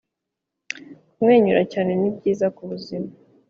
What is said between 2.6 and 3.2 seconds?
buzima